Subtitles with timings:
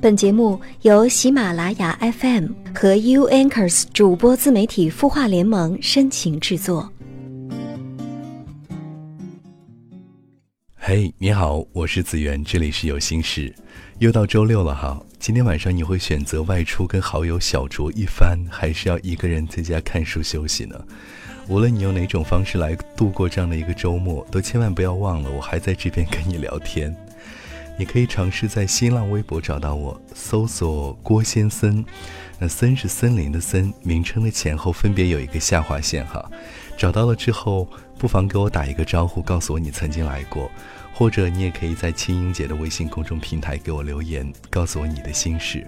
[0.00, 6.88] 本节目由喜马拉雅 FM 和 U Anchors 主播自媒体孵化联盟深情制作。
[10.76, 13.52] 嘿，你好，我是子源，这里是有心事。
[13.98, 20.80] 又到周六了哈，今天晚上你会选择外出跟好友小酌一番，还是要一个人在家看书休息呢？
[21.48, 26.94] 无论你用哪种方式来度过这样的一个周末，都千万不要忘了，我还在这边跟你聊天。
[27.78, 31.84] 你可以尝试在新浪微博找到我，搜索郭先森，
[32.36, 36.28] 那森是森林的森，名称的前后分别有一个下划线哈。
[36.76, 40.50] 找到了之后，不妨给我打一个招呼，告诉我你曾经来过，
[40.92, 45.64] 或者你也可以在青音姐的微信公众平台给我留言，告诉我你的心事。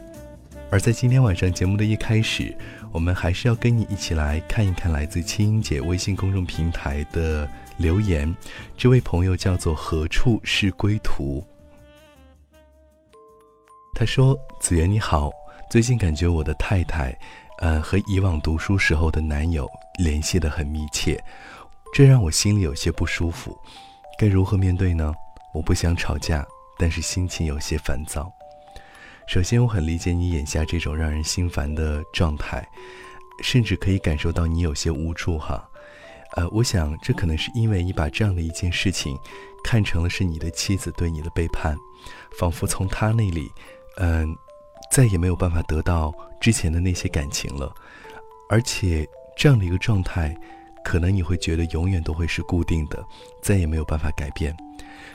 [0.68, 2.52] 而在今天晚上节目的一开始，
[2.90, 8.34] 我们还是要跟你一起来看一看来自青音姐微信公众平台的留言。
[8.76, 11.44] 这位朋友叫做何处是归途。
[13.94, 15.30] 他说：“子源你好，
[15.70, 17.14] 最近感觉我的太太，
[17.58, 21.22] 呃，和以往读书时候的男友联系的很密切，
[21.92, 23.54] 这让我心里有些不舒服，
[24.18, 25.12] 该如何面对呢？
[25.52, 26.46] 我不想吵架，
[26.78, 28.32] 但是心情有些烦躁。
[29.26, 32.66] 首先，我很理解你眼下这种让人心烦的状态，
[33.42, 35.62] 甚至可以感受到你有些无助哈。
[36.36, 39.18] 呃，我想这可能是因为你把这样的一件事情
[39.64, 41.76] 看成了是你的妻子对你的背叛，
[42.38, 43.50] 仿佛从他那里。”
[43.96, 44.36] 嗯，
[44.90, 47.72] 再也没有办法得到之前的那些感情了，
[48.48, 50.36] 而且这样的一个状态，
[50.84, 53.04] 可能你会觉得永远都会是固定的，
[53.42, 54.56] 再也没有办法改变。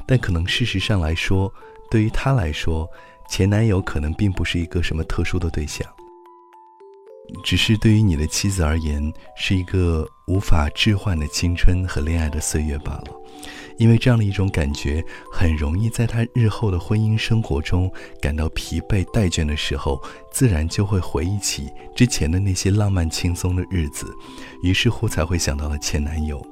[0.06, 1.52] 但可能事实上来说，
[1.90, 2.88] 对于他来说，
[3.28, 5.88] 前男友可能并不是一个什么特殊的对象，
[7.44, 13.08] 只是对于你的妻子而言，是一个无法置换的青春和恋爱的岁月罢了。
[13.78, 24.08] 因为这样的一种感觉，很容易在他日后的婚姻生活中感到疲惫怠倦的时候，自然就会回忆起之前的那些浪漫轻松的日子，
[24.64, 26.46] 于是乎才会想到了前男友。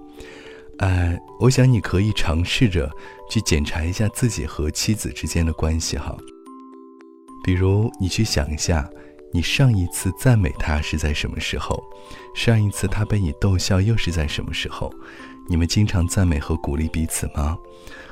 [0.80, 2.92] 呃，我想你可以尝试着
[3.30, 6.18] 去检查一下自己和妻子之间的关系哈。
[7.44, 8.90] 比如，你去想一下，
[9.32, 11.82] 你上一次赞美他是在什么时候？
[12.34, 14.92] 上一次他被你逗笑又是在什么时候？
[15.50, 17.58] 你们经常赞美和鼓励彼此吗？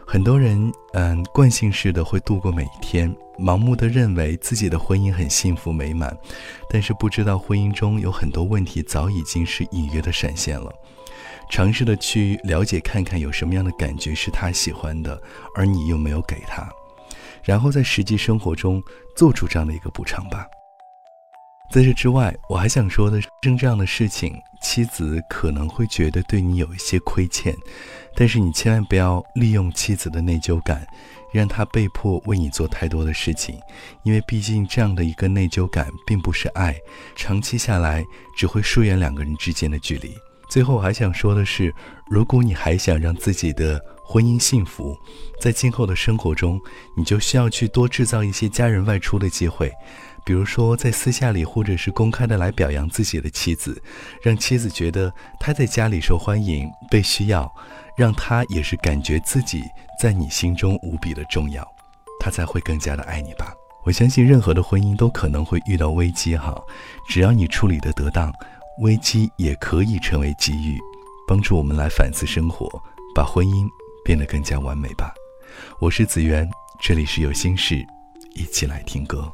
[0.06, 6.16] 很多人，嗯，惯性式的会度过每一天，盲目的认为自己的婚姻很幸福美满，
[6.70, 10.70] 但是不知道婚姻中有很多问题早已经是隐约的闪现了。
[11.50, 15.22] 尝试的去了解看看有什么样的感觉是他喜欢的，
[15.56, 16.70] 而你又没有给他，
[17.44, 18.84] 然后在实际生活中
[19.16, 20.46] 做出这样的一个补偿吧。
[21.72, 27.56] 在这之外，我还想说的，生这样的事情，妻子可能会觉得对你有一些亏欠，
[28.14, 30.86] 但是你千万不要利用妻子的内疚感，
[31.32, 33.58] 让她被迫为你做太多的事情，
[34.04, 36.76] 因为毕竟这样的一个内疚感并不是爱，
[37.16, 38.04] 长期下来
[38.36, 40.14] 只会疏远两个人之间的距离。
[40.50, 41.74] 最后，我还想说的是，
[42.10, 44.94] 如果你还想让自己的婚姻幸福，
[45.40, 46.60] 在今后的生活中，
[46.98, 49.72] 你就需要去多制造一些家人外出的机会。
[50.24, 53.82] 比如说，在私下里或者是公开的来表扬自己的妻子，
[54.22, 57.52] 让妻子觉得他在家里受欢迎、被需要，
[57.98, 59.64] 让他也是感觉自己
[60.00, 61.68] 在你心中无比的重要，
[62.20, 63.54] 他才会更加的爱你吧。
[63.84, 66.56] 我相信任何的婚姻都可能会遇到危机哈，
[67.10, 68.32] 只要你处理的得当，
[68.80, 70.80] 危机也可以成为机遇，
[71.28, 72.70] 帮助我们来反思生活，
[73.16, 73.68] 把婚姻
[74.06, 75.12] 变得更加完美吧。
[75.80, 76.48] 我是子源，
[76.80, 77.84] 这里是有心事，
[78.36, 79.34] 一起来听歌。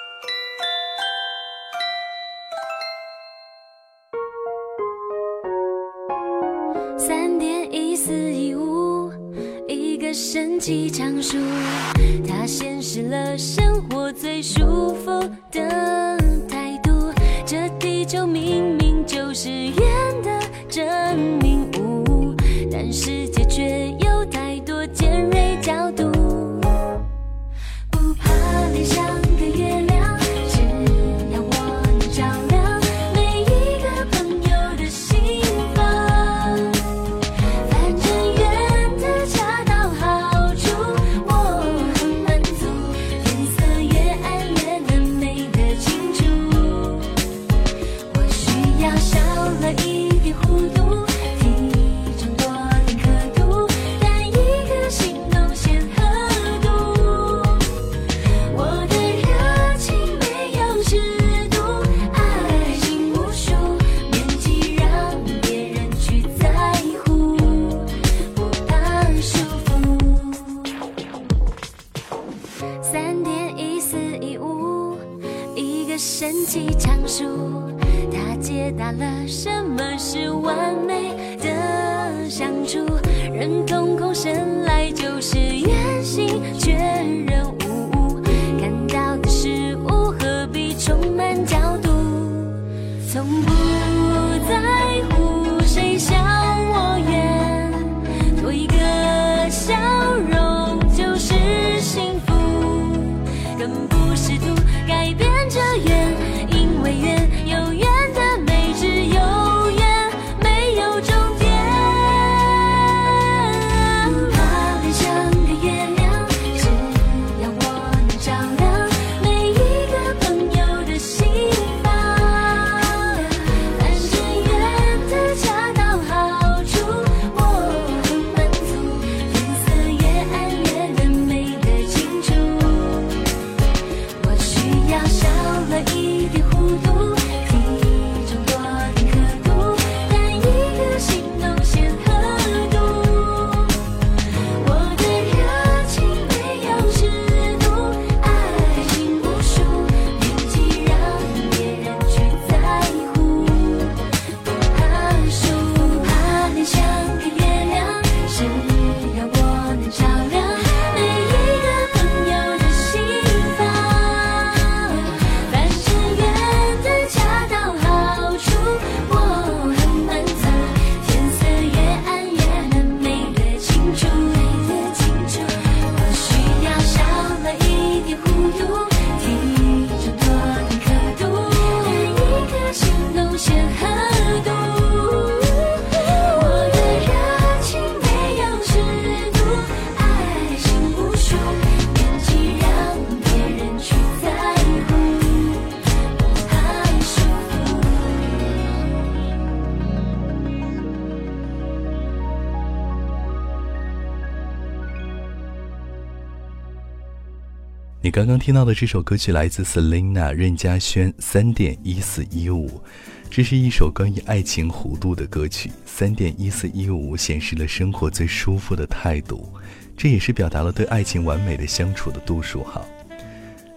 [208.03, 212.81] 你刚刚听到的这首歌曲来自 Selina 任嘉萱三点一四一五，
[213.29, 215.69] 这是一首关于爱情弧度的歌曲。
[215.85, 219.53] 三点一四一五显示了生活最舒服的态度，
[219.95, 222.83] 这也是表达了对爱情完美的相处的度数哈。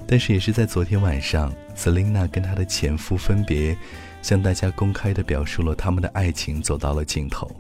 [0.07, 3.77] 但是也是在昨天晚上，Selina 跟她的前夫分别
[4.23, 7.55] 向大家公开的表述了他们的爱情走到了尽头，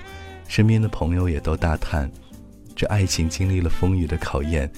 [0.48, 2.10] 身边的朋友也都大叹，
[2.74, 4.72] 这爱情经历了风雨的考验。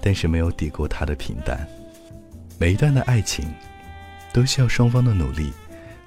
[0.00, 1.66] 但是没有抵过他的平淡。
[2.58, 3.46] 每一段的爱情，
[4.32, 5.52] 都需要双方的努力。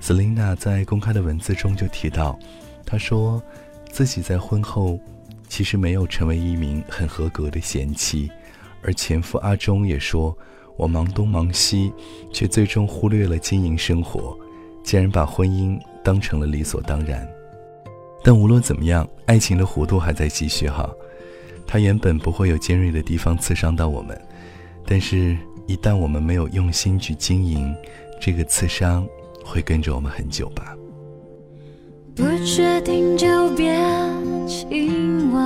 [0.01, 2.37] Selina 在公开的文字中就提到，
[2.85, 3.41] 她说
[3.91, 4.99] 自己在婚后
[5.47, 8.31] 其实没有成为一名很合格的贤妻，
[8.81, 10.35] 而前夫阿忠也说，
[10.75, 11.93] 我忙东忙西，
[12.33, 14.37] 却最终忽略了经营生活，
[14.83, 17.27] 竟然把婚姻当成了理所当然。
[18.23, 20.89] 但无论怎么样，爱情的弧度还在继续哈。
[21.71, 24.19] 它原本不会有尖锐的地方刺伤到我们，
[24.85, 27.73] 但是，一旦我们没有用心去经营，
[28.19, 29.07] 这个刺伤
[29.41, 30.75] 会跟着我们很久吧。
[32.13, 33.73] 不确定就别
[34.45, 35.41] 亲吻，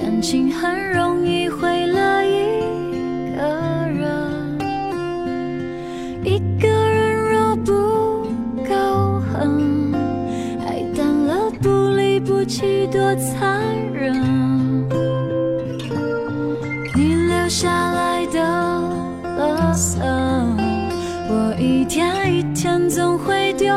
[0.00, 3.42] 感情很容易毁了一个
[3.88, 4.58] 人。
[6.22, 7.72] 一个人若不
[8.62, 9.92] 够狠，
[10.64, 13.60] 爱淡了不离不弃多残
[13.92, 14.39] 忍。
[17.50, 18.38] 下来的
[19.36, 19.98] 垃圾，
[21.28, 23.74] 我一天一天总会丢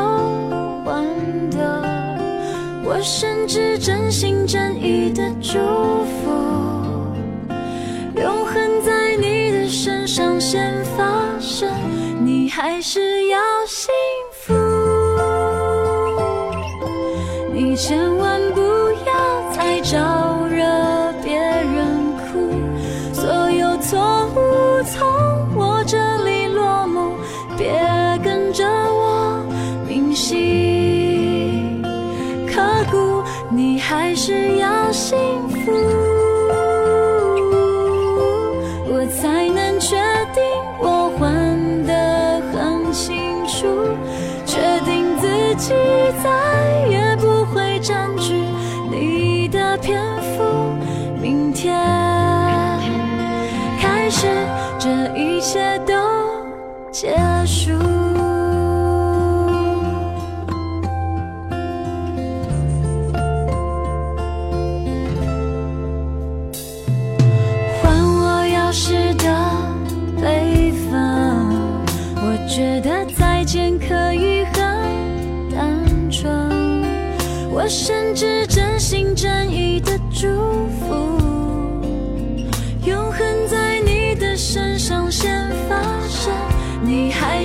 [0.84, 1.04] 完
[1.50, 1.82] 的。
[2.84, 5.58] 我甚至真心真意的祝
[6.04, 6.30] 福，
[8.14, 11.04] 永恒在你的身上先发
[11.40, 11.68] 生，
[12.24, 13.92] 你还是要幸
[14.30, 14.54] 福。
[17.52, 18.60] 你千万不
[34.94, 35.33] 心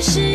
[0.01, 0.28] 是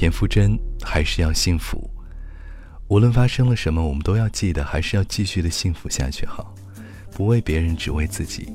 [0.00, 1.90] 田馥甄还是要幸福，
[2.88, 6.24] 无论发生了什么，我们都要记得，还是要继续的幸福下去。
[6.24, 6.54] 好，
[7.12, 8.50] 不为别人，只为自己。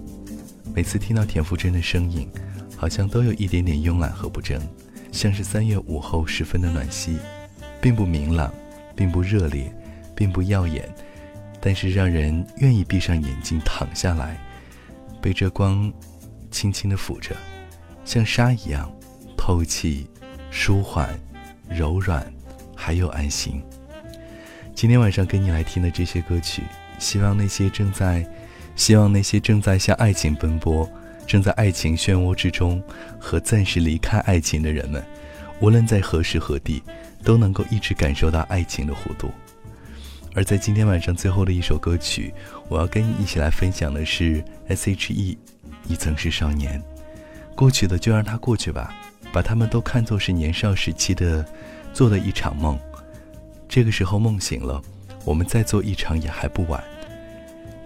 [0.74, 2.28] 每次听到田馥甄的声音，
[2.75, 4.60] 好像都有一点点慵懒和不争，
[5.12, 7.20] 像是三月午后十分的暖溪，
[7.80, 8.52] 并不明朗，
[8.96, 9.72] 并不热烈，
[10.16, 10.90] 并不耀眼，
[11.62, 14.36] 但是让人愿意闭上眼睛躺下来，
[15.22, 15.94] 被这光
[16.50, 17.36] 轻轻的抚着，
[18.04, 18.92] 像沙一样
[19.38, 20.10] 透气、
[20.50, 21.08] 舒缓。
[21.69, 22.25] 柔软，
[22.75, 23.62] 还有安心。
[24.74, 26.63] 今天晚上跟你来听的这些歌曲，
[27.00, 28.27] 希望那些正在，
[28.75, 30.89] 希望那些正在向爱情奔波、
[31.25, 32.84] 正在爱情漩涡之中
[33.19, 35.03] 和暂时离开爱情的人们，
[35.60, 36.84] 无论在何时何地，
[37.24, 39.31] 都能够一直感受到爱情的弧度。
[40.34, 42.34] 而在今天晚上最后的一首歌曲，
[42.67, 45.38] 我要跟你一起来分享的是 S.H.E，
[45.84, 46.81] 你曾是少年，
[47.55, 48.93] 过去的就让它过去吧。
[49.36, 51.46] 把他们都看作是年少时期的
[51.92, 52.80] 做的一场梦，
[53.68, 54.82] 这个时候梦醒了，
[55.25, 56.82] 我们再做一场也还不晚。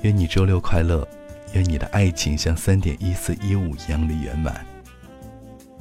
[0.03, 1.07] 愿你周六快乐，
[1.53, 4.63] 愿你的爱情像三点一四一五一样的圆满。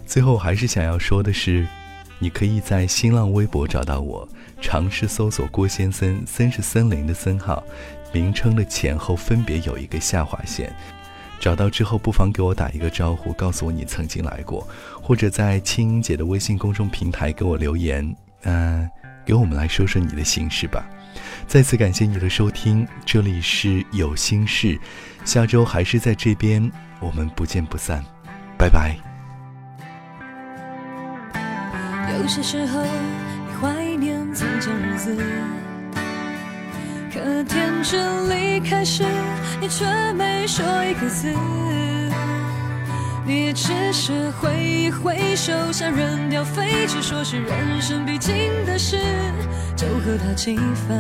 [0.06, 1.66] 最后还是想要说的是，
[2.18, 4.26] 你可以在新浪微博找到我，
[4.62, 7.62] 尝试搜索郭先森，森是森林的森号，
[8.10, 10.74] 名称的前后分别有一个下划线。
[11.40, 14.66] 找到之后，不妨给我打一个招呼，告诉我你曾经来过，
[15.00, 18.88] 或者在青音姐的微信公众平台给我留言，嗯、
[19.24, 20.84] 给我们来说说你的心事吧。
[21.46, 24.78] 再次感谢你的收听，这里是有心事，
[25.24, 28.04] 下周还是在这边，我们不见不散，
[28.58, 28.96] 拜拜。
[32.20, 35.16] 有些时候，你怀念从前日子，
[37.18, 39.04] 可天真离开时，
[39.60, 41.34] 你却没说一个字。
[43.26, 48.34] 你只是挥一挥手，像扔掉废纸，说是人生必经
[48.64, 48.98] 的事，
[49.74, 50.94] 就和他气氛，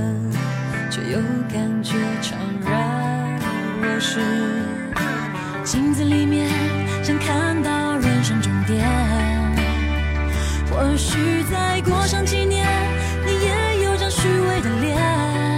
[0.90, 1.20] 却又
[1.52, 2.34] 感觉怅
[2.66, 3.38] 然
[3.80, 4.18] 若失。
[5.62, 6.50] 镜子里面
[7.00, 8.84] 想看到人生终点。
[10.68, 12.66] 或许再过上几年，
[13.24, 15.57] 你也有张虚伪的脸。